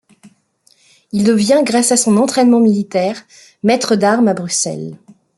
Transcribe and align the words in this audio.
Il 1.11 1.23
devient 1.25 1.61
grâce 1.63 1.91
à 1.91 1.95
son 1.95 2.17
entraînement 2.17 2.59
militaire 2.59 3.21
maître 3.61 3.95
d'armes 3.95 4.29
à 4.29 4.33
Bruxelles. 4.33 4.97